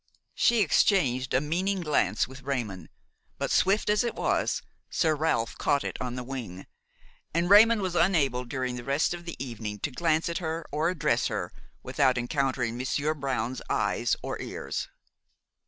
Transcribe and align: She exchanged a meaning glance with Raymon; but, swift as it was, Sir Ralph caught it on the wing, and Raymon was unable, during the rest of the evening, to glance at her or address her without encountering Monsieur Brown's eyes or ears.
She 0.33 0.61
exchanged 0.61 1.31
a 1.35 1.39
meaning 1.39 1.81
glance 1.81 2.27
with 2.27 2.41
Raymon; 2.41 2.89
but, 3.37 3.51
swift 3.51 3.87
as 3.87 4.03
it 4.03 4.15
was, 4.15 4.63
Sir 4.89 5.13
Ralph 5.13 5.59
caught 5.59 5.83
it 5.83 5.95
on 6.01 6.15
the 6.15 6.23
wing, 6.23 6.65
and 7.35 7.47
Raymon 7.51 7.83
was 7.83 7.93
unable, 7.93 8.43
during 8.43 8.77
the 8.77 8.83
rest 8.83 9.13
of 9.13 9.25
the 9.25 9.35
evening, 9.37 9.77
to 9.81 9.91
glance 9.91 10.27
at 10.27 10.39
her 10.39 10.65
or 10.71 10.89
address 10.89 11.27
her 11.27 11.51
without 11.83 12.17
encountering 12.17 12.77
Monsieur 12.77 13.13
Brown's 13.13 13.61
eyes 13.69 14.15
or 14.23 14.41
ears. 14.41 14.87